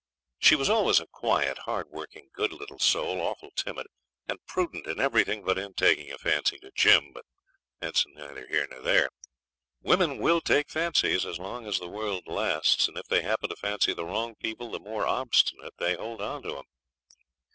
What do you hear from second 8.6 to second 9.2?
nor there.